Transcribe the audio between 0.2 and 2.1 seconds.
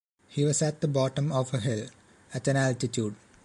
He was at the bottom of a hill,